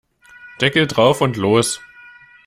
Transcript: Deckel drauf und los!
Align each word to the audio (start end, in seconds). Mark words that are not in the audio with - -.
Deckel 0.59 0.87
drauf 0.87 1.21
und 1.21 1.37
los! 1.37 1.79